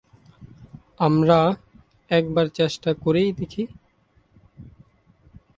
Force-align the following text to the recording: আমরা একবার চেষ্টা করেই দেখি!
আমরা 0.99 1.39
একবার 2.11 2.45
চেষ্টা 2.51 2.91
করেই 3.03 3.29
দেখি! 3.33 3.63